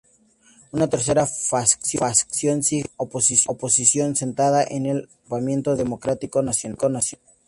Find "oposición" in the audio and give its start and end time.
3.53-4.15